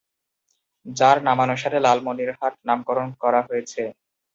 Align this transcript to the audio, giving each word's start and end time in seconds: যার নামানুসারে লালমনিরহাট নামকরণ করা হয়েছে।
যার 0.85 1.17
নামানুসারে 1.27 1.77
লালমনিরহাট 1.85 2.53
নামকরণ 2.67 3.09
করা 3.23 3.41
হয়েছে। 3.47 3.81